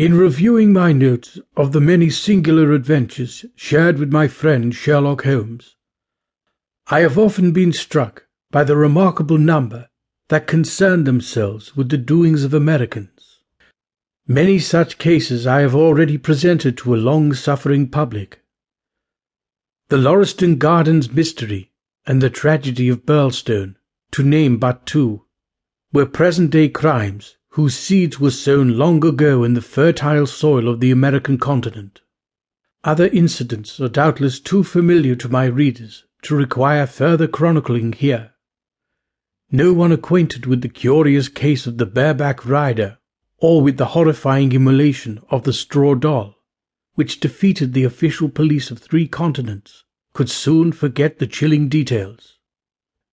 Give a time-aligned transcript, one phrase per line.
[0.00, 5.76] In reviewing my notes of the many singular adventures shared with my friend Sherlock Holmes,
[6.86, 9.90] I have often been struck by the remarkable number
[10.30, 13.42] that concern themselves with the doings of Americans.
[14.26, 18.40] Many such cases I have already presented to a long-suffering public.
[19.88, 21.72] The Lauriston Gardens mystery
[22.06, 23.74] and the tragedy of Birlstone,
[24.12, 25.26] to name but two,
[25.92, 30.90] were present-day crimes whose seeds were sown long ago in the fertile soil of the
[30.90, 32.00] American continent.
[32.84, 38.32] Other incidents are doubtless too familiar to my readers to require further chronicling here.
[39.50, 42.98] No one acquainted with the curious case of the bareback rider
[43.38, 46.36] or with the horrifying immolation of the straw doll,
[46.94, 52.38] which defeated the official police of three continents, could soon forget the chilling details.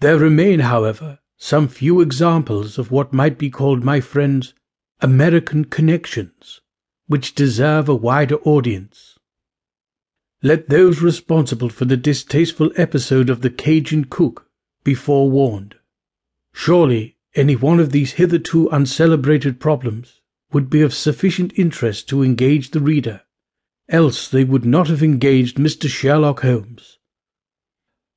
[0.00, 4.54] There remain, however, some few examples of what might be called my friend's
[5.00, 6.60] American connections,
[7.08, 9.18] which deserve a wider audience.
[10.40, 14.48] Let those responsible for the distasteful episode of the Cajun cook
[14.84, 15.74] be forewarned.
[16.54, 20.20] Surely any one of these hitherto uncelebrated problems
[20.52, 23.22] would be of sufficient interest to engage the reader,
[23.88, 25.88] else they would not have engaged Mr.
[25.88, 26.98] Sherlock Holmes.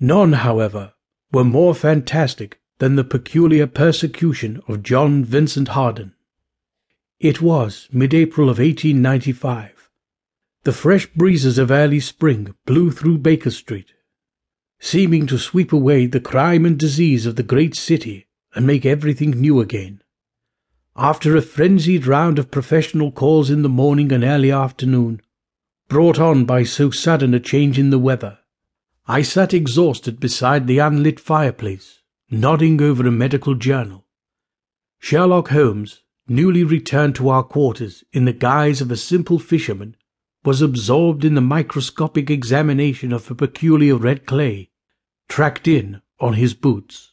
[0.00, 0.94] None, however,
[1.30, 6.14] were more fantastic than the peculiar persecution of John Vincent Harden.
[7.18, 9.90] It was mid-April of 1895.
[10.64, 13.92] The fresh breezes of early spring blew through Baker Street,
[14.78, 19.32] seeming to sweep away the crime and disease of the great city and make everything
[19.32, 20.00] new again.
[20.96, 25.20] After a frenzied round of professional calls in the morning and early afternoon,
[25.88, 28.38] brought on by so sudden a change in the weather,
[29.06, 31.99] I sat exhausted beside the unlit fireplace
[32.30, 34.06] nodding over a medical journal.
[35.00, 39.96] Sherlock Holmes, newly returned to our quarters in the guise of a simple fisherman,
[40.44, 44.70] was absorbed in the microscopic examination of a peculiar red clay,
[45.28, 47.12] tracked in on his boots.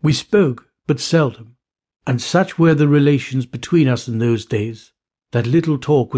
[0.00, 1.56] We spoke but seldom,
[2.06, 4.92] and such were the relations between us in those days
[5.32, 6.06] that little talk was